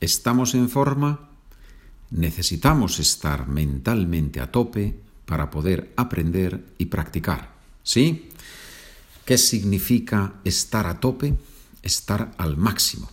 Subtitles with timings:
[0.00, 1.30] ¿Estamos en forma?
[2.10, 7.52] Necesitamos estar mentalmente a tope para poder aprender y practicar.
[7.82, 8.30] ¿Sí?
[9.24, 11.36] ¿Qué significa estar a tope?
[11.82, 13.10] Estar al máximo.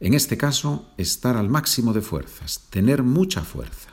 [0.00, 3.90] En este caso, estar al máximo de fuerzas, tener mucha fuerza.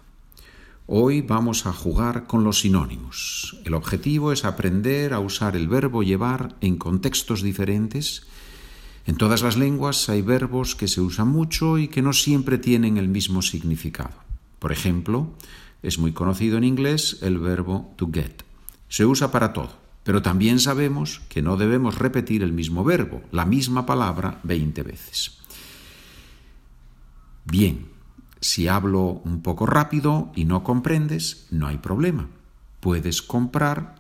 [0.88, 3.61] Hoy vamos a jugar con los sinónimos.
[3.63, 8.23] El objetivo es aprender a usar el verbo llevar en contextos diferentes.
[9.10, 12.98] En todas las lenguas hay verbos que se usan mucho y que no siempre tienen
[12.98, 14.13] el mismo significado.
[14.59, 15.34] Por ejemplo,
[15.81, 18.44] es muy conocido en inglés el verbo to get.
[18.88, 19.72] Se usa para todo,
[20.03, 25.39] pero también sabemos que no debemos repetir el mismo verbo, la misma palabra, 20 veces.
[27.45, 27.88] Bien,
[28.39, 32.28] si hablo un poco rápido y no comprendes, no hay problema.
[32.80, 33.95] Puedes comprar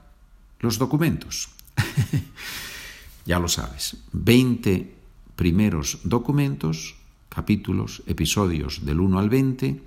[0.59, 1.49] los documentos.
[3.25, 3.97] ya lo sabes.
[4.13, 4.98] 20
[5.39, 6.97] primeros documentos,
[7.29, 9.81] capítulos, episodios del 1 al 20,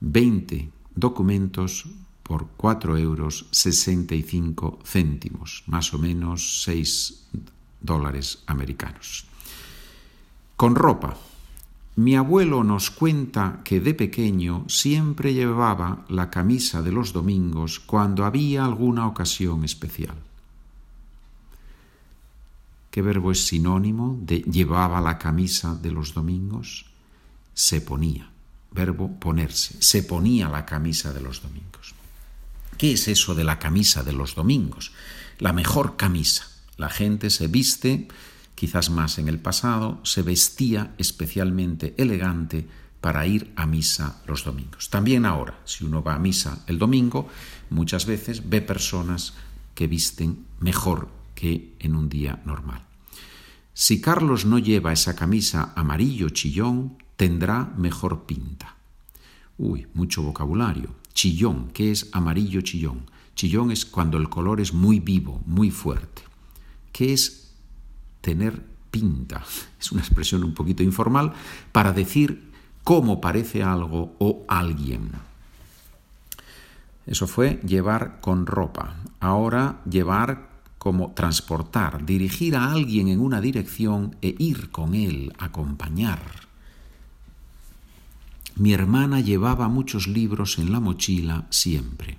[0.00, 1.84] 20 documentos
[2.22, 7.28] por 4 euros 65 céntimos, más o menos 6
[7.78, 9.26] dólares americanos.
[10.56, 11.14] Con ropa.
[11.96, 18.24] Mi abuelo nos cuenta que de pequeño siempre llevaba la camisa de los domingos cuando
[18.24, 20.16] había alguna ocasión especial.
[22.90, 26.86] ¿Qué verbo es sinónimo de llevaba la camisa de los domingos?
[27.54, 28.30] Se ponía.
[28.72, 29.76] Verbo ponerse.
[29.80, 31.94] Se ponía la camisa de los domingos.
[32.76, 34.92] ¿Qué es eso de la camisa de los domingos?
[35.38, 36.48] La mejor camisa.
[36.76, 38.08] La gente se viste
[38.60, 42.68] quizás más en el pasado, se vestía especialmente elegante
[43.00, 44.90] para ir a misa los domingos.
[44.90, 47.28] También ahora, si uno va a misa el domingo,
[47.70, 49.32] muchas veces ve personas
[49.74, 51.08] que visten mejor
[51.40, 52.84] que en un día normal.
[53.72, 58.76] Si Carlos no lleva esa camisa amarillo chillón, tendrá mejor pinta.
[59.56, 60.94] Uy, mucho vocabulario.
[61.14, 63.10] Chillón, ¿qué es amarillo chillón?
[63.34, 66.22] Chillón es cuando el color es muy vivo, muy fuerte.
[66.92, 67.54] ¿Qué es
[68.20, 69.42] tener pinta,
[69.80, 71.32] es una expresión un poquito informal,
[71.72, 72.52] para decir
[72.84, 75.12] cómo parece algo o alguien.
[77.06, 78.96] Eso fue llevar con ropa.
[79.20, 80.49] Ahora llevar
[80.80, 86.48] como transportar, dirigir a alguien en una dirección e ir con él, acompañar.
[88.56, 92.16] Mi hermana llevaba muchos libros en la mochila siempre.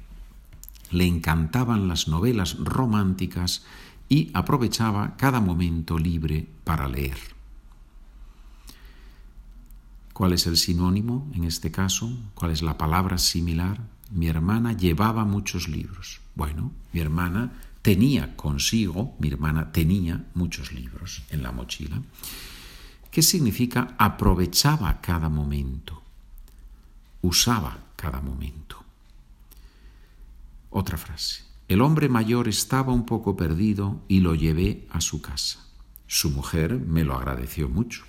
[0.92, 3.66] Le encantaban las novelas románticas
[4.08, 7.18] y aprovechaba cada momento libre para leer.
[10.14, 12.16] ¿Cuál es el sinónimo en este caso?
[12.36, 13.82] ¿Cuál es la palabra similar?
[14.12, 16.22] Mi hermana llevaba muchos libros.
[16.36, 22.02] Bueno, mi hermana tenía consigo, mi hermana tenía muchos libros en la mochila.
[23.10, 26.02] ¿Qué significa aprovechaba cada momento?
[27.22, 28.84] Usaba cada momento.
[30.70, 31.44] Otra frase.
[31.68, 35.60] El hombre mayor estaba un poco perdido y lo llevé a su casa.
[36.08, 38.04] Su mujer me lo agradeció mucho.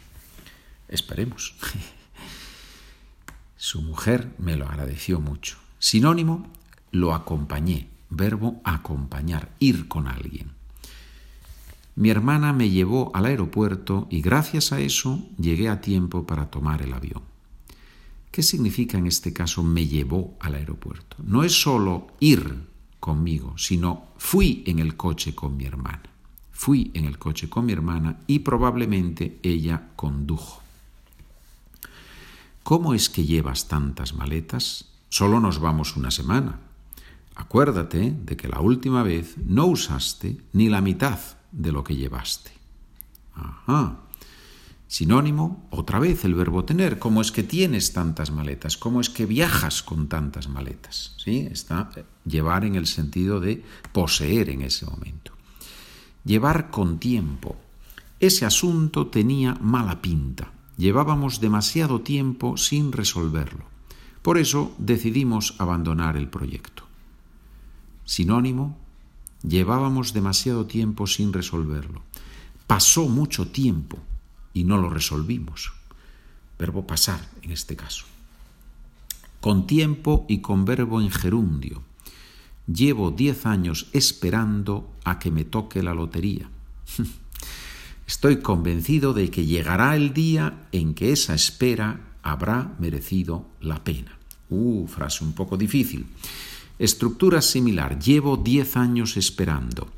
[0.89, 1.55] Esperemos.
[3.57, 5.57] Su mujer me lo agradeció mucho.
[5.79, 6.51] Sinónimo,
[6.91, 7.92] lo acompañé.
[8.15, 10.53] Verbo acompañar, ir con alguien.
[11.95, 16.83] Mi hermana me llevó al aeropuerto y gracias a eso llegué a tiempo para tomar
[16.83, 17.23] el avión.
[18.31, 21.17] ¿Qué significa en este caso me llevó al aeropuerto?
[21.23, 22.67] No es solo ir
[22.99, 26.03] conmigo, sino fui en el coche con mi hermana.
[26.51, 30.63] Fui en el coche con mi hermana y probablemente ella condujo.
[32.63, 34.87] ¿Cómo es que llevas tantas maletas?
[35.09, 36.61] Solo nos vamos una semana.
[37.35, 41.19] Acuérdate de que la última vez no usaste ni la mitad
[41.51, 42.53] de lo que llevaste.
[44.93, 46.99] Sinónimo, otra vez el verbo tener.
[46.99, 48.77] ¿Cómo es que tienes tantas maletas?
[48.77, 51.15] ¿Cómo es que viajas con tantas maletas?
[51.17, 51.49] ¿Sí?
[51.51, 55.33] Está eh, llevar en el sentido de poseer en ese momento.
[56.27, 57.57] Llevar con tiempo.
[58.21, 60.53] Ese asunto tenía mala pinta.
[60.77, 63.65] Llevábamos demasiado tiempo sin resolverlo.
[64.21, 66.85] Por eso decidimos abandonar el proyecto.
[68.05, 68.77] Sinónimo,
[69.43, 72.03] llevábamos demasiado tiempo sin resolverlo.
[72.67, 73.99] Pasó mucho tiempo
[74.55, 75.73] y no lo resolvimos.
[76.59, 78.05] Verbo pasar en este caso.
[79.41, 81.83] Con tiempo y con verbo en gerundio.
[82.67, 86.49] Llevo diez años esperando a que me toque la lotería.
[88.07, 94.17] Estoy convencido de que llegará el día en que esa espera habrá merecido la pena.
[94.49, 96.07] Uh, frase un poco difícil.
[96.79, 97.99] Estructura similar.
[97.99, 99.89] Llevo diez años esperando.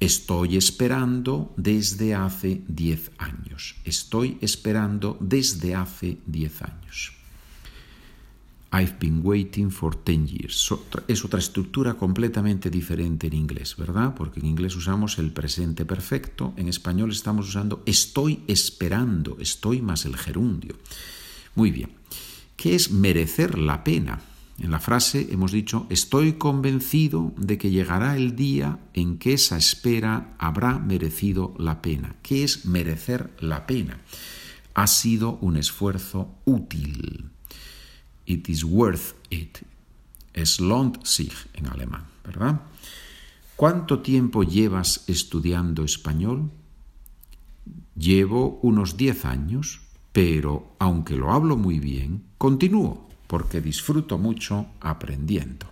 [0.00, 3.76] Estoy esperando desde hace diez años.
[3.84, 7.12] Estoy esperando desde hace diez años.
[8.74, 10.68] I've been waiting for ten years.
[11.06, 14.14] Es otra estructura completamente diferente en inglés, ¿verdad?
[14.16, 20.06] Porque en inglés usamos el presente perfecto, en español estamos usando estoy esperando, estoy más
[20.06, 20.74] el gerundio.
[21.54, 21.90] Muy bien.
[22.56, 24.20] ¿Qué es merecer la pena?
[24.58, 29.56] En la frase hemos dicho, estoy convencido de que llegará el día en que esa
[29.56, 32.14] espera habrá merecido la pena.
[32.22, 34.00] ¿Qué es merecer la pena?
[34.74, 37.30] Ha sido un esfuerzo útil.
[38.26, 39.58] It is worth it.
[40.32, 42.60] Es lohnt sich en alemán, ¿verdad?
[43.56, 46.50] ¿Cuánto tiempo llevas estudiando español?
[47.96, 49.80] Llevo unos diez años,
[50.12, 55.66] pero aunque lo hablo muy bien, continúo porque disfruto mucho aprendiendo.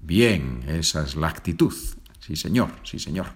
[0.00, 1.74] Bien, esa es la actitud.
[2.20, 3.26] Sí, señor, sí, señor.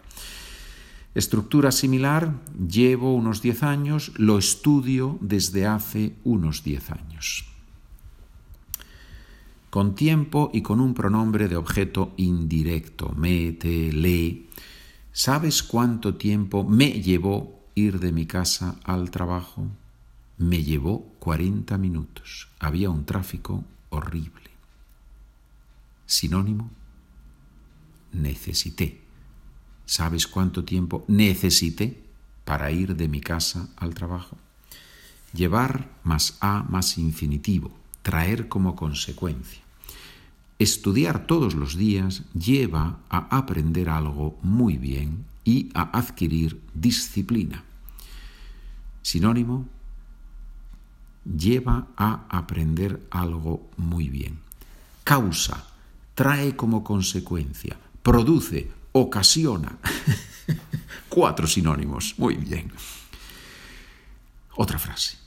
[1.14, 2.32] Estructura similar,
[2.68, 7.46] llevo unos diez años, lo estudio desde hace unos diez años
[9.76, 14.46] con tiempo y con un pronombre de objeto indirecto, me, te, le.
[15.12, 19.66] ¿Sabes cuánto tiempo me llevó ir de mi casa al trabajo?
[20.38, 22.46] Me llevó 40 minutos.
[22.60, 24.48] Había un tráfico horrible.
[26.06, 26.70] Sinónimo,
[28.12, 29.00] necesité.
[29.86, 32.00] ¿Sabes cuánto tiempo necesité
[32.44, 34.36] para ir de mi casa al trabajo?
[35.32, 39.62] Llevar más a más infinitivo, traer como consecuencia.
[40.60, 47.64] Estudiar todos los días lleva a aprender algo muy bien y a adquirir disciplina.
[49.02, 49.66] Sinónimo,
[51.26, 54.38] lleva a aprender algo muy bien.
[55.04, 55.66] Causa,
[56.14, 59.78] trae como consecuencia, produce, ocasiona.
[61.08, 62.70] Cuatro sinónimos, muy bien.
[64.56, 65.18] Otra frase.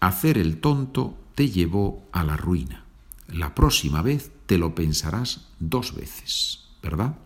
[0.00, 2.84] Hacer el tonto te llevó a la ruina.
[3.28, 7.16] La próxima vez te lo pensarás dos veces, ¿verdad?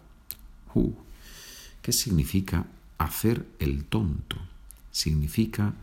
[0.74, 0.92] Uh,
[1.82, 2.66] ¿Qué significa
[2.98, 4.36] hacer el tonto?
[4.92, 5.74] Significa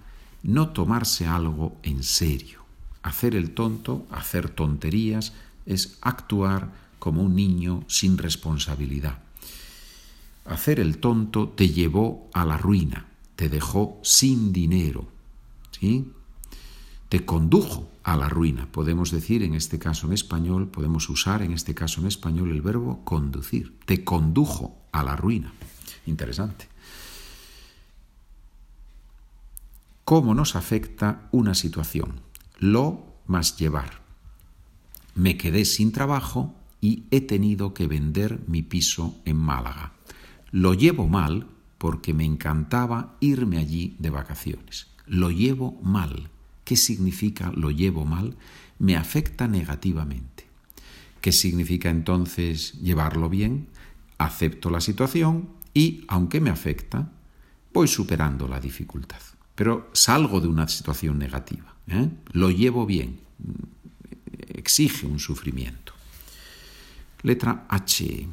[0.46, 2.64] no tomarse algo en serio.
[3.02, 5.34] Hacer el tonto, hacer tonterías,
[5.66, 9.20] es actuar como un niño sin responsabilidad.
[10.46, 15.08] Hacer el tonto te llevó a la ruina, te dejó sin dinero,
[15.72, 16.12] ¿sí?
[17.10, 18.68] Te condujo a la ruina.
[18.72, 22.62] Podemos decir en este caso en español, podemos usar en este caso en español el
[22.62, 23.74] verbo conducir.
[23.86, 25.52] Te condujo a la ruina.
[26.06, 26.68] Interesante.
[30.06, 32.22] ¿Cómo nos afecta una situación?
[32.58, 34.02] Lo más llevar.
[35.14, 39.92] Me quedé sin trabajo y he tenido que vender mi piso en Málaga.
[40.52, 41.48] Lo llevo mal
[41.78, 44.88] porque me encantaba irme allí de vacaciones.
[45.06, 46.30] Lo llevo mal
[46.66, 48.36] ¿Qué significa lo llevo mal?
[48.80, 50.48] Me afecta negativamente.
[51.22, 53.68] ¿Qué significa entonces llevarlo bien?
[54.18, 57.12] Acepto la situación y, aunque me afecta,
[57.72, 59.22] voy superando la dificultad.
[59.56, 61.74] Pero salgo de una situación negativa.
[61.88, 62.10] ¿eh?
[62.34, 63.20] Lo llevo bien.
[64.50, 65.94] Exige un sufrimiento.
[67.24, 68.28] Letra H.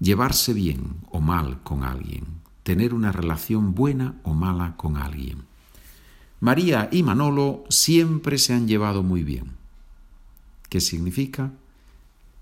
[0.00, 2.24] Llevarse bien o mal con alguien.
[2.64, 5.44] Tener una relación buena o mala con alguien.
[6.40, 9.52] María y Manolo siempre se han llevado muy bien.
[10.68, 11.52] ¿Qué significa?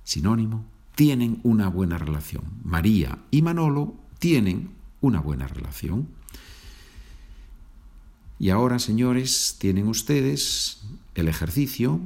[0.05, 0.65] Sinónimo,
[0.95, 2.45] tienen una buena relación.
[2.65, 6.09] María y Manolo tienen una buena relación.
[8.41, 10.81] Y ahora, señores, tienen ustedes
[11.15, 12.01] el ejercicio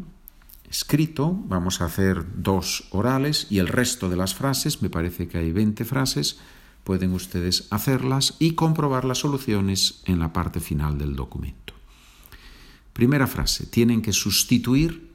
[0.68, 1.32] escrito.
[1.46, 5.52] Vamos a hacer dos orales y el resto de las frases, me parece que hay
[5.52, 6.38] 20 frases,
[6.82, 11.72] pueden ustedes hacerlas y comprobar las soluciones en la parte final del documento.
[12.92, 15.12] Primera frase, tienen que sustituir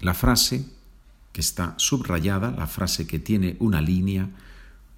[0.00, 0.64] la frase
[1.34, 4.30] que está subrayada, la frase que tiene una línea,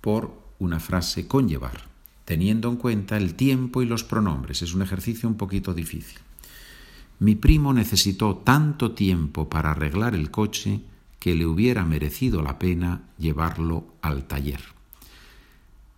[0.00, 1.93] por una frase con llevar,
[2.24, 4.62] teniendo en cuenta el tiempo y los pronombres.
[4.62, 6.18] Es un ejercicio un poquito difícil.
[7.18, 10.80] Mi primo necesitó tanto tiempo para arreglar el coche
[11.18, 14.60] que le hubiera merecido la pena llevarlo al taller.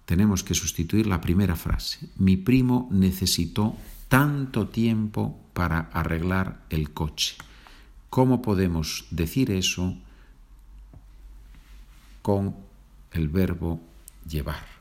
[0.04, 2.08] Tenemos que sustituir la primera frase.
[2.16, 3.76] Mi primo necesitó
[4.08, 7.34] tanto tiempo para arreglar el coche.
[8.08, 9.96] ¿Cómo podemos decir eso
[12.22, 12.54] con
[13.10, 13.80] el verbo
[14.28, 14.75] llevar?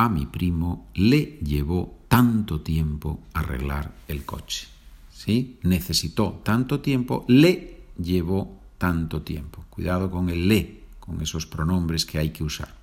[0.00, 4.66] A mi primo le llevó tanto tiempo arreglar el coche.
[5.12, 5.58] ¿Sí?
[5.62, 9.66] Necesitó tanto tiempo, le llevó tanto tiempo.
[9.68, 12.74] Cuidado con el le, con esos pronombres que hay que usar.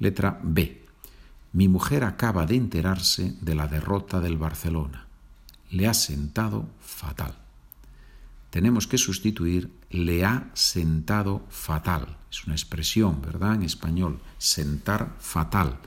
[0.00, 0.84] Letra B.
[1.54, 5.06] Mi mujer acaba de enterarse de la derrota del Barcelona.
[5.70, 7.41] Le ha sentado fatal.
[8.52, 12.18] Tenemos que sustituir le ha sentado fatal.
[12.30, 13.54] Es una expresión, ¿verdad?
[13.54, 15.78] En español, sentar fatal.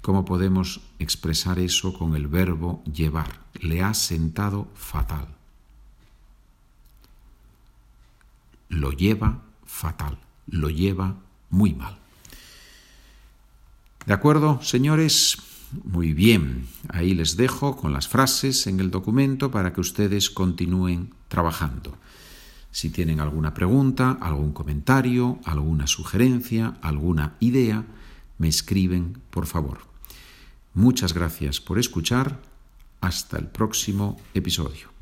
[0.00, 3.40] ¿Cómo podemos expresar eso con el verbo llevar?
[3.54, 5.26] Le ha sentado fatal.
[8.68, 10.18] Lo lleva fatal.
[10.46, 11.16] Lo lleva
[11.50, 11.98] muy mal.
[14.06, 15.47] ¿De acuerdo, señores?
[15.84, 16.66] Muy bien.
[16.88, 21.96] Ahí les dejo con las frases en el documento para que ustedes continúen trabajando.
[22.70, 27.84] Si tienen alguna pregunta, algún comentario, alguna sugerencia, alguna idea,
[28.38, 29.78] me escriben, por favor.
[30.74, 32.40] Muchas gracias por escuchar.
[33.00, 34.97] Hasta el próximo episodio.